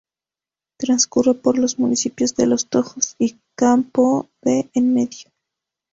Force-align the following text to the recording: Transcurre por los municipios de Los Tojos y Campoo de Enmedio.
Transcurre 0.79 1.35
por 1.35 1.59
los 1.59 1.77
municipios 1.77 2.33
de 2.35 2.47
Los 2.47 2.67
Tojos 2.69 3.15
y 3.19 3.37
Campoo 3.55 4.29
de 4.41 4.67
Enmedio. 4.73 5.29